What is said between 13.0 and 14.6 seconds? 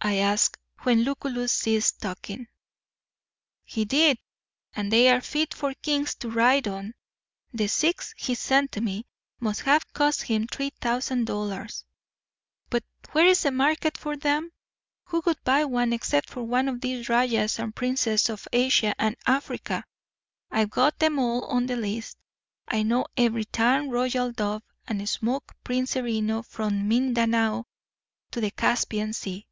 where is the market for 'em?